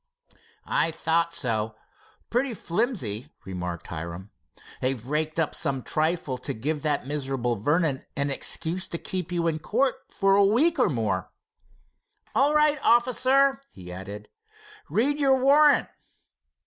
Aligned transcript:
"I 0.65 0.89
thought 0.89 1.35
so. 1.35 1.75
Pretty 2.31 2.55
flimsy," 2.55 3.29
remarked 3.45 3.85
Hiram. 3.85 4.31
"They've 4.81 5.05
raked 5.05 5.37
up 5.39 5.53
some 5.53 5.83
trifle 5.83 6.39
to 6.39 6.55
give 6.55 6.81
that 6.81 7.05
miserable 7.05 7.55
Vernon 7.55 8.07
an 8.15 8.31
excuse 8.31 8.87
to 8.87 8.97
keep 8.97 9.31
you 9.31 9.45
in 9.45 9.59
court 9.59 9.93
for 10.11 10.35
a 10.35 10.43
week 10.43 10.79
or 10.79 10.89
more. 10.89 11.31
All 12.33 12.55
right 12.55 12.79
officer," 12.81 13.61
he 13.69 13.93
added, 13.93 14.27
"read 14.89 15.19
your 15.19 15.37
warrant." 15.37 15.87